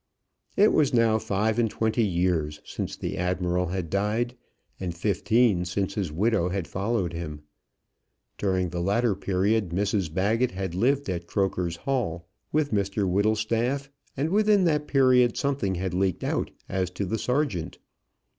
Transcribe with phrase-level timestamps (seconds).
[0.57, 4.35] It was now five and twenty years since the Admiral had died,
[4.79, 7.43] and fifteen since his widow had followed him.
[8.39, 14.31] During the latter period Mrs Baggett had lived at Croker's Hall with Mr Whittlestaff, and
[14.31, 17.77] within that period something had leaked out as to the Sergeant.